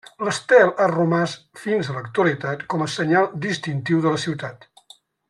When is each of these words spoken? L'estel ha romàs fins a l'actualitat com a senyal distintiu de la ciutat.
L'estel 0.27 0.71
ha 0.77 0.87
romàs 0.91 1.35
fins 1.65 1.91
a 1.93 1.99
l'actualitat 1.99 2.65
com 2.75 2.83
a 2.87 2.91
senyal 2.97 3.29
distintiu 3.47 4.05
de 4.07 4.15
la 4.17 4.23
ciutat. 4.29 4.71